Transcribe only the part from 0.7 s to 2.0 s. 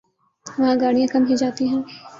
گاڑیاں کم ہی جاتی ہیں۔